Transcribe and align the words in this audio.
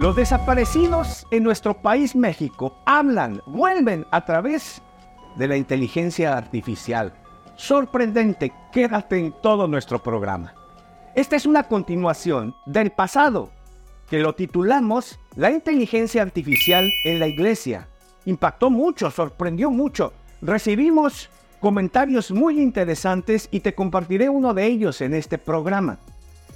Los 0.00 0.14
desaparecidos 0.14 1.26
en 1.32 1.42
nuestro 1.42 1.82
país 1.82 2.14
México 2.14 2.78
hablan, 2.86 3.42
vuelven 3.46 4.06
a 4.12 4.24
través 4.24 4.80
de 5.34 5.48
la 5.48 5.56
inteligencia 5.56 6.38
artificial. 6.38 7.12
Sorprendente, 7.56 8.52
quédate 8.70 9.18
en 9.18 9.34
todo 9.42 9.66
nuestro 9.66 10.00
programa. 10.00 10.54
Esta 11.16 11.34
es 11.34 11.46
una 11.46 11.64
continuación 11.64 12.54
del 12.64 12.92
pasado, 12.92 13.50
que 14.08 14.20
lo 14.20 14.36
titulamos 14.36 15.18
La 15.34 15.50
inteligencia 15.50 16.22
artificial 16.22 16.88
en 17.02 17.18
la 17.18 17.26
iglesia. 17.26 17.88
Impactó 18.24 18.70
mucho, 18.70 19.10
sorprendió 19.10 19.68
mucho. 19.68 20.12
Recibimos 20.40 21.28
comentarios 21.58 22.30
muy 22.30 22.62
interesantes 22.62 23.48
y 23.50 23.58
te 23.58 23.74
compartiré 23.74 24.28
uno 24.28 24.54
de 24.54 24.64
ellos 24.64 25.00
en 25.00 25.12
este 25.12 25.38
programa. 25.38 25.98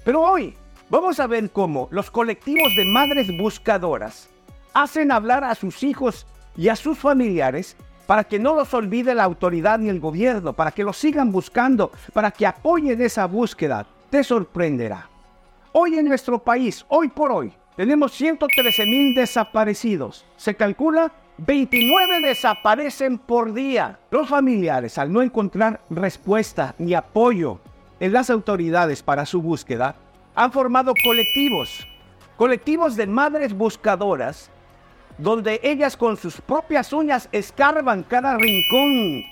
Pero 0.04 0.20
hoy 0.22 0.54
Vamos 0.93 1.20
a 1.20 1.27
ver 1.27 1.48
cómo 1.48 1.88
los 1.90 2.11
colectivos 2.11 2.77
de 2.77 2.84
madres 2.84 3.34
buscadoras 3.38 4.29
hacen 4.74 5.11
hablar 5.11 5.42
a 5.42 5.55
sus 5.55 5.82
hijos 5.84 6.27
y 6.55 6.68
a 6.68 6.77
sus 6.77 6.98
familiares 6.98 7.78
para 8.06 8.24
que 8.24 8.38
no 8.38 8.55
los 8.55 8.74
olvide 8.74 9.15
la 9.15 9.24
autoridad 9.24 9.78
ni 9.78 9.88
el 9.88 10.01
gobierno, 10.01 10.52
para 10.52 10.70
que 10.70 10.84
los 10.84 10.98
sigan 10.98 11.32
buscando, 11.32 11.92
para 12.12 12.30
que 12.30 12.46
apoyen 12.46 13.01
esa 13.01 13.24
búsqueda. 13.24 13.87
Te 14.10 14.23
sorprenderá. 14.23 15.09
Hoy 15.73 15.95
en 15.95 16.09
nuestro 16.09 16.38
país, 16.38 16.84
hoy 16.88 17.09
por 17.09 17.32
hoy, 17.32 17.54
tenemos 17.74 18.12
113 18.12 18.84
mil 18.84 19.15
desaparecidos. 19.15 20.27
Se 20.37 20.54
calcula 20.54 21.10
29 21.38 22.20
desaparecen 22.20 23.16
por 23.16 23.54
día. 23.54 23.98
Los 24.10 24.29
familiares, 24.29 24.98
al 24.98 25.10
no 25.10 25.23
encontrar 25.23 25.80
respuesta 25.88 26.74
ni 26.77 26.93
apoyo 26.93 27.60
en 27.98 28.12
las 28.12 28.29
autoridades 28.29 29.02
para 29.02 29.24
su 29.24 29.40
búsqueda, 29.40 29.96
han 30.34 30.52
formado 30.52 30.95
colectivos, 31.04 31.86
colectivos 32.36 32.96
de 32.96 33.06
madres 33.06 33.52
buscadoras, 33.52 34.50
donde 35.18 35.60
ellas 35.62 35.96
con 35.96 36.16
sus 36.16 36.40
propias 36.40 36.92
uñas 36.92 37.28
escarban 37.32 38.02
cada 38.02 38.37
rincón 38.37 39.24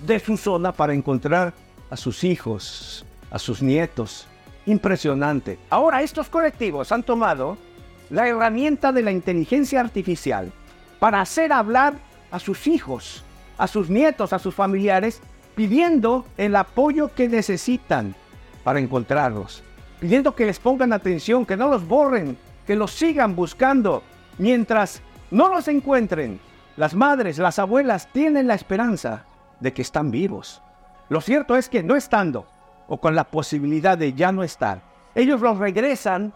de 0.00 0.18
su 0.18 0.36
zona 0.36 0.72
para 0.72 0.94
encontrar 0.94 1.52
a 1.90 1.96
sus 1.96 2.24
hijos, 2.24 3.04
a 3.30 3.38
sus 3.38 3.62
nietos. 3.62 4.26
Impresionante. 4.66 5.58
Ahora 5.70 6.02
estos 6.02 6.28
colectivos 6.28 6.92
han 6.92 7.02
tomado 7.02 7.56
la 8.10 8.28
herramienta 8.28 8.92
de 8.92 9.02
la 9.02 9.12
inteligencia 9.12 9.80
artificial 9.80 10.52
para 10.98 11.20
hacer 11.20 11.52
hablar 11.52 11.94
a 12.30 12.38
sus 12.38 12.66
hijos, 12.66 13.22
a 13.56 13.66
sus 13.66 13.88
nietos, 13.88 14.32
a 14.32 14.38
sus 14.38 14.54
familiares, 14.54 15.22
pidiendo 15.54 16.26
el 16.36 16.56
apoyo 16.56 17.14
que 17.14 17.28
necesitan 17.28 18.14
para 18.62 18.80
encontrarlos 18.80 19.62
pidiendo 20.00 20.34
que 20.34 20.46
les 20.46 20.58
pongan 20.58 20.92
atención, 20.92 21.44
que 21.44 21.56
no 21.56 21.68
los 21.68 21.86
borren, 21.86 22.36
que 22.66 22.76
los 22.76 22.92
sigan 22.92 23.34
buscando. 23.34 24.02
Mientras 24.38 25.02
no 25.30 25.48
los 25.48 25.68
encuentren, 25.68 26.40
las 26.76 26.94
madres, 26.94 27.38
las 27.38 27.58
abuelas 27.58 28.08
tienen 28.12 28.46
la 28.46 28.54
esperanza 28.54 29.24
de 29.60 29.72
que 29.72 29.82
están 29.82 30.10
vivos. 30.10 30.62
Lo 31.08 31.20
cierto 31.20 31.56
es 31.56 31.68
que 31.68 31.82
no 31.82 31.96
estando, 31.96 32.46
o 32.86 32.98
con 32.98 33.14
la 33.14 33.24
posibilidad 33.24 33.98
de 33.98 34.12
ya 34.12 34.30
no 34.30 34.44
estar, 34.44 34.82
ellos 35.14 35.40
los 35.40 35.58
regresan 35.58 36.32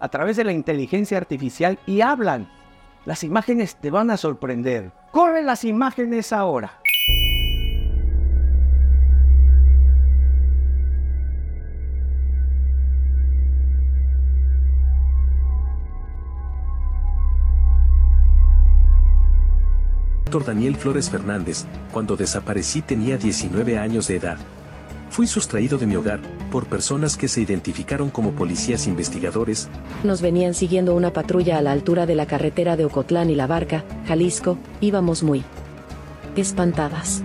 a 0.00 0.08
través 0.08 0.36
de 0.36 0.44
la 0.44 0.52
inteligencia 0.52 1.16
artificial 1.16 1.78
y 1.86 2.02
hablan. 2.02 2.50
Las 3.04 3.24
imágenes 3.24 3.76
te 3.76 3.90
van 3.90 4.10
a 4.10 4.16
sorprender. 4.16 4.92
Corre 5.12 5.42
las 5.42 5.64
imágenes 5.64 6.32
ahora. 6.32 6.77
Daniel 20.28 20.76
Flores 20.76 21.08
Fernández, 21.08 21.64
cuando 21.92 22.16
desaparecí 22.16 22.82
tenía 22.82 23.16
19 23.16 23.78
años 23.78 24.08
de 24.08 24.16
edad. 24.16 24.36
Fui 25.10 25.26
sustraído 25.26 25.78
de 25.78 25.86
mi 25.86 25.96
hogar 25.96 26.20
por 26.50 26.66
personas 26.66 27.16
que 27.16 27.28
se 27.28 27.40
identificaron 27.40 28.10
como 28.10 28.32
policías 28.32 28.86
investigadores. 28.86 29.68
Nos 30.04 30.20
venían 30.20 30.52
siguiendo 30.52 30.94
una 30.94 31.12
patrulla 31.12 31.56
a 31.58 31.62
la 31.62 31.72
altura 31.72 32.04
de 32.04 32.14
la 32.14 32.26
carretera 32.26 32.76
de 32.76 32.84
Ocotlán 32.84 33.30
y 33.30 33.34
La 33.34 33.46
Barca, 33.46 33.84
Jalisco, 34.06 34.58
íbamos 34.80 35.22
muy 35.22 35.42
espantadas. 36.36 37.22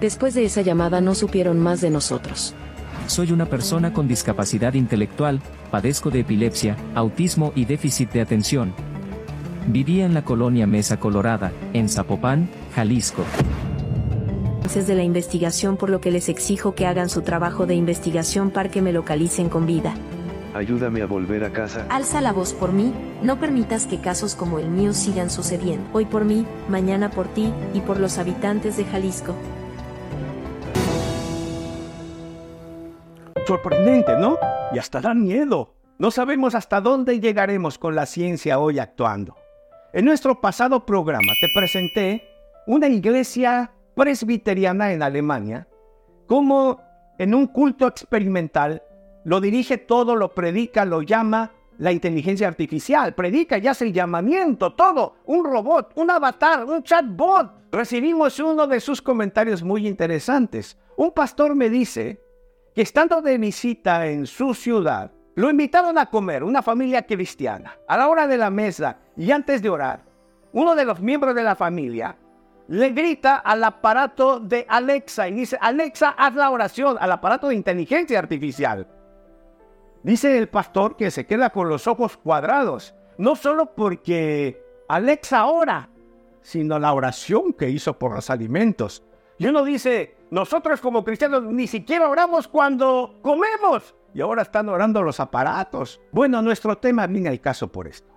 Después 0.00 0.34
de 0.34 0.44
esa 0.44 0.62
llamada 0.62 1.00
no 1.00 1.14
supieron 1.14 1.60
más 1.60 1.80
de 1.80 1.90
nosotros. 1.90 2.54
Soy 3.06 3.30
una 3.30 3.46
persona 3.46 3.92
con 3.92 4.08
discapacidad 4.08 4.74
intelectual, 4.74 5.40
padezco 5.70 6.10
de 6.10 6.20
epilepsia, 6.20 6.76
autismo 6.94 7.52
y 7.54 7.66
déficit 7.66 8.10
de 8.10 8.20
atención, 8.20 8.74
Vivía 9.68 10.06
en 10.06 10.14
la 10.14 10.24
colonia 10.24 10.64
Mesa 10.66 11.00
Colorada, 11.00 11.52
en 11.72 11.88
Zapopan, 11.88 12.48
Jalisco. 12.74 13.24
de 14.86 14.94
la 14.94 15.02
investigación 15.02 15.76
por 15.76 15.90
lo 15.90 16.00
que 16.00 16.10
les 16.10 16.28
exijo 16.28 16.74
que 16.74 16.86
hagan 16.86 17.08
su 17.08 17.22
trabajo 17.22 17.66
de 17.66 17.74
investigación 17.74 18.50
para 18.50 18.70
que 18.70 18.82
me 18.82 18.92
localicen 18.92 19.48
con 19.48 19.66
vida. 19.66 19.94
Ayúdame 20.54 21.02
a 21.02 21.06
volver 21.06 21.44
a 21.44 21.52
casa. 21.52 21.86
Alza 21.88 22.20
la 22.20 22.32
voz 22.32 22.52
por 22.52 22.72
mí, 22.72 22.92
no 23.22 23.40
permitas 23.40 23.86
que 23.86 24.00
casos 24.00 24.36
como 24.36 24.58
el 24.58 24.68
mío 24.68 24.92
sigan 24.92 25.30
sucediendo. 25.30 25.88
Hoy 25.92 26.04
por 26.04 26.24
mí, 26.24 26.46
mañana 26.68 27.10
por 27.10 27.26
ti 27.26 27.52
y 27.74 27.80
por 27.80 27.98
los 27.98 28.18
habitantes 28.18 28.76
de 28.76 28.84
Jalisco. 28.84 29.34
Sorprendente, 33.46 34.12
¿no? 34.20 34.36
Y 34.72 34.78
hasta 34.78 35.00
da 35.00 35.14
miedo. 35.14 35.74
No 35.98 36.10
sabemos 36.10 36.54
hasta 36.54 36.80
dónde 36.80 37.18
llegaremos 37.18 37.78
con 37.78 37.94
la 37.94 38.06
ciencia 38.06 38.58
hoy 38.58 38.78
actuando. 38.78 39.34
En 39.92 40.04
nuestro 40.04 40.40
pasado 40.40 40.84
programa 40.84 41.32
te 41.40 41.48
presenté 41.54 42.28
una 42.66 42.88
iglesia 42.88 43.72
presbiteriana 43.94 44.92
en 44.92 45.02
Alemania, 45.02 45.68
como 46.26 46.80
en 47.18 47.34
un 47.34 47.46
culto 47.46 47.86
experimental 47.86 48.82
lo 49.24 49.40
dirige 49.40 49.78
todo, 49.78 50.14
lo 50.14 50.34
predica, 50.34 50.84
lo 50.84 51.02
llama 51.02 51.52
la 51.78 51.90
inteligencia 51.92 52.46
artificial, 52.46 53.14
predica 53.14 53.58
y 53.58 53.66
hace 53.66 53.86
el 53.86 53.92
llamamiento, 53.92 54.74
todo, 54.74 55.16
un 55.24 55.44
robot, 55.44 55.92
un 55.96 56.10
avatar, 56.10 56.64
un 56.64 56.82
chatbot. 56.82 57.72
Recibimos 57.72 58.38
uno 58.38 58.66
de 58.66 58.80
sus 58.80 59.02
comentarios 59.02 59.62
muy 59.62 59.86
interesantes. 59.86 60.78
Un 60.96 61.10
pastor 61.10 61.54
me 61.54 61.68
dice 61.70 62.22
que 62.74 62.82
estando 62.82 63.20
de 63.20 63.36
visita 63.36 64.06
en 64.06 64.26
su 64.26 64.54
ciudad, 64.54 65.10
lo 65.36 65.50
invitaron 65.50 65.98
a 65.98 66.06
comer, 66.06 66.42
una 66.42 66.62
familia 66.62 67.02
cristiana. 67.02 67.76
A 67.86 67.96
la 67.98 68.08
hora 68.08 68.26
de 68.26 68.38
la 68.38 68.48
mesa 68.48 68.98
y 69.16 69.30
antes 69.30 69.60
de 69.60 69.68
orar, 69.68 70.02
uno 70.52 70.74
de 70.74 70.86
los 70.86 71.00
miembros 71.00 71.34
de 71.34 71.42
la 71.42 71.54
familia 71.54 72.16
le 72.68 72.90
grita 72.90 73.36
al 73.36 73.62
aparato 73.62 74.40
de 74.40 74.64
Alexa 74.66 75.28
y 75.28 75.32
dice, 75.32 75.58
Alexa, 75.60 76.14
haz 76.16 76.34
la 76.34 76.50
oración 76.50 76.96
al 76.98 77.12
aparato 77.12 77.48
de 77.48 77.54
inteligencia 77.54 78.18
artificial. 78.18 78.88
Dice 80.02 80.38
el 80.38 80.48
pastor 80.48 80.96
que 80.96 81.10
se 81.10 81.26
queda 81.26 81.50
con 81.50 81.68
los 81.68 81.86
ojos 81.86 82.16
cuadrados, 82.16 82.94
no 83.18 83.36
solo 83.36 83.74
porque 83.74 84.64
Alexa 84.88 85.44
ora, 85.44 85.90
sino 86.40 86.78
la 86.78 86.94
oración 86.94 87.52
que 87.52 87.68
hizo 87.68 87.98
por 87.98 88.14
los 88.14 88.30
alimentos. 88.30 89.02
Y 89.36 89.48
uno 89.48 89.64
dice, 89.64 90.16
nosotros 90.30 90.80
como 90.80 91.04
cristianos 91.04 91.42
ni 91.42 91.66
siquiera 91.66 92.08
oramos 92.08 92.48
cuando 92.48 93.18
comemos 93.20 93.94
y 94.16 94.22
ahora 94.22 94.40
están 94.40 94.70
orando 94.70 95.02
los 95.02 95.20
aparatos. 95.20 96.00
Bueno, 96.10 96.40
nuestro 96.40 96.78
tema 96.78 97.06
viene 97.06 97.28
al 97.28 97.38
caso 97.38 97.70
por 97.70 97.86
esto. 97.86 98.10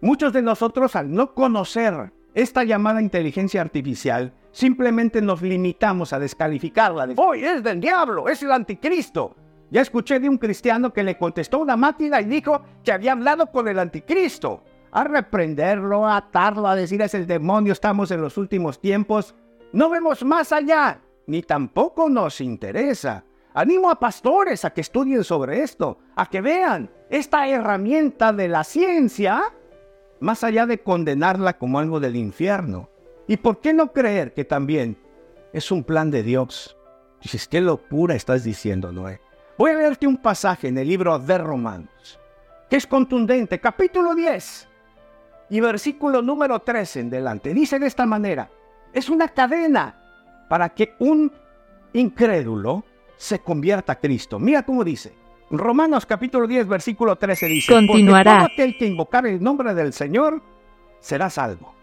Muchos 0.00 0.32
de 0.32 0.42
nosotros 0.42 0.94
al 0.94 1.12
no 1.12 1.34
conocer 1.34 2.12
esta 2.34 2.62
llamada 2.62 3.02
inteligencia 3.02 3.60
artificial, 3.60 4.32
simplemente 4.52 5.20
nos 5.20 5.42
limitamos 5.42 6.12
a 6.12 6.20
descalificarla. 6.20 7.08
De, 7.08 7.14
Hoy 7.16 7.44
es 7.44 7.64
del 7.64 7.80
diablo, 7.80 8.28
es 8.28 8.44
el 8.44 8.52
anticristo. 8.52 9.34
Ya 9.72 9.80
escuché 9.80 10.20
de 10.20 10.28
un 10.28 10.38
cristiano 10.38 10.92
que 10.92 11.02
le 11.02 11.18
contestó 11.18 11.58
una 11.58 11.76
máquina 11.76 12.20
y 12.20 12.26
dijo 12.26 12.62
que 12.84 12.92
había 12.92 13.10
hablado 13.10 13.50
con 13.50 13.66
el 13.66 13.80
anticristo. 13.80 14.62
A 14.92 15.02
reprenderlo, 15.02 16.06
a 16.06 16.18
atarlo, 16.18 16.68
a 16.68 16.76
decir 16.76 17.02
es 17.02 17.14
el 17.14 17.26
demonio, 17.26 17.72
estamos 17.72 18.12
en 18.12 18.20
los 18.20 18.38
últimos 18.38 18.80
tiempos. 18.80 19.34
No 19.72 19.90
vemos 19.90 20.24
más 20.24 20.52
allá, 20.52 21.00
ni 21.26 21.42
tampoco 21.42 22.08
nos 22.08 22.40
interesa. 22.40 23.24
Animo 23.56 23.88
a 23.88 24.00
pastores 24.00 24.64
a 24.64 24.70
que 24.70 24.80
estudien 24.80 25.22
sobre 25.22 25.62
esto, 25.62 25.98
a 26.16 26.26
que 26.28 26.40
vean 26.40 26.90
esta 27.08 27.46
herramienta 27.48 28.32
de 28.32 28.48
la 28.48 28.64
ciencia, 28.64 29.44
más 30.18 30.42
allá 30.42 30.66
de 30.66 30.82
condenarla 30.82 31.56
como 31.56 31.78
algo 31.78 32.00
del 32.00 32.16
infierno. 32.16 32.90
¿Y 33.28 33.36
por 33.36 33.60
qué 33.60 33.72
no 33.72 33.92
creer 33.92 34.34
que 34.34 34.44
también 34.44 34.98
es 35.52 35.70
un 35.70 35.84
plan 35.84 36.10
de 36.10 36.24
Dios? 36.24 36.76
Dices, 37.22 37.46
qué 37.46 37.60
locura 37.60 38.16
estás 38.16 38.42
diciendo, 38.42 38.90
Noé. 38.90 39.20
Voy 39.56 39.70
a 39.70 39.74
leerte 39.74 40.08
un 40.08 40.16
pasaje 40.16 40.66
en 40.66 40.76
el 40.76 40.88
libro 40.88 41.16
de 41.16 41.38
Romanos, 41.38 42.18
que 42.68 42.74
es 42.74 42.88
contundente, 42.88 43.60
capítulo 43.60 44.16
10 44.16 44.68
y 45.50 45.60
versículo 45.60 46.22
número 46.22 46.58
13 46.58 47.00
en 47.00 47.10
delante. 47.10 47.54
Dice 47.54 47.78
de 47.78 47.86
esta 47.86 48.04
manera, 48.04 48.50
es 48.92 49.08
una 49.08 49.28
cadena 49.28 50.46
para 50.48 50.70
que 50.70 50.94
un 50.98 51.30
incrédulo 51.92 52.84
se 53.16 53.40
convierta 53.40 53.92
a 53.92 54.00
Cristo. 54.00 54.38
Mira 54.38 54.64
cómo 54.64 54.84
dice, 54.84 55.12
Romanos 55.50 56.06
capítulo 56.06 56.46
10, 56.46 56.66
versículo 56.68 57.16
13 57.16 57.46
dice, 57.46 57.72
Continuará. 57.72 58.38
Porque 58.40 58.46
todo 58.46 58.52
aquel 58.52 58.78
que 58.78 58.86
invocar 58.86 59.26
el 59.26 59.42
nombre 59.42 59.74
del 59.74 59.92
Señor 59.92 60.42
será 61.00 61.30
salvo. 61.30 61.73